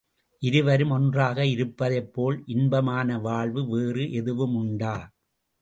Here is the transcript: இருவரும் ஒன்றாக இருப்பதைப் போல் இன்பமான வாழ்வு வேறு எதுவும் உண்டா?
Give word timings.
இருவரும் 0.41 0.89
ஒன்றாக 0.89 1.45
இருப்பதைப் 1.45 2.09
போல் 2.13 2.43
இன்பமான 2.47 3.19
வாழ்வு 3.19 3.63
வேறு 3.67 4.11
எதுவும் 4.13 4.55
உண்டா? 4.55 4.95